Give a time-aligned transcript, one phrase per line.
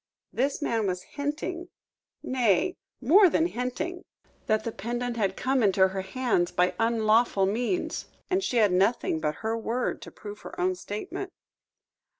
[0.33, 1.69] This man was hinting
[2.23, 4.03] nay, more than hinting
[4.47, 9.19] that the pendant had come into her hands by unlawful means, and she had nothing
[9.19, 11.31] but her word to prove her own statement.